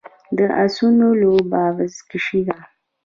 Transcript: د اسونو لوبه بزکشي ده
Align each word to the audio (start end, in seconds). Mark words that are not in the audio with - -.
د 0.37 0.39
اسونو 0.63 1.07
لوبه 1.21 1.63
بزکشي 1.75 2.41
ده 2.47 2.57